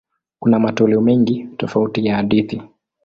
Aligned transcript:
Kuna 0.39 0.59
matoleo 0.59 1.01
mengi 1.01 1.49
tofauti 1.57 2.05
ya 2.05 2.15
hadithi. 2.15 2.61